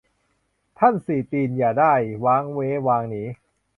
[0.79, 1.93] ท่านสี่ตีนอย่าได้
[2.23, 3.23] วากเว้วางหนี